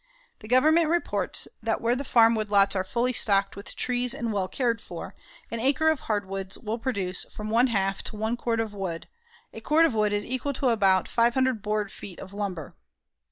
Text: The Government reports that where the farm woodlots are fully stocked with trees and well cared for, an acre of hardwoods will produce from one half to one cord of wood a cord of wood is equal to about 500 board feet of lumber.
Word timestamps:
The 0.39 0.47
Government 0.47 0.89
reports 0.89 1.47
that 1.61 1.79
where 1.79 1.95
the 1.95 2.03
farm 2.03 2.33
woodlots 2.35 2.75
are 2.75 2.83
fully 2.83 3.13
stocked 3.13 3.55
with 3.55 3.75
trees 3.75 4.15
and 4.15 4.33
well 4.33 4.47
cared 4.47 4.81
for, 4.81 5.13
an 5.51 5.59
acre 5.59 5.89
of 5.89 5.99
hardwoods 5.99 6.57
will 6.57 6.79
produce 6.79 7.23
from 7.25 7.51
one 7.51 7.67
half 7.67 8.01
to 8.05 8.15
one 8.15 8.35
cord 8.35 8.59
of 8.59 8.73
wood 8.73 9.07
a 9.53 9.61
cord 9.61 9.85
of 9.85 9.93
wood 9.93 10.11
is 10.11 10.25
equal 10.25 10.53
to 10.53 10.69
about 10.69 11.07
500 11.07 11.61
board 11.61 11.91
feet 11.91 12.19
of 12.19 12.33
lumber. 12.33 12.75